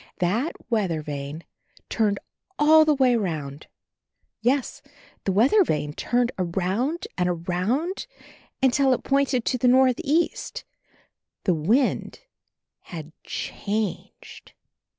[0.17, 1.43] That weather vane
[1.87, 2.19] turned
[2.57, 3.67] all the way round.
[4.41, 4.81] Yes,
[5.25, 8.07] the weather vane turned around and around,
[8.63, 10.65] until it pointed to the northeast.
[11.43, 12.21] The wind
[12.85, 14.53] had changed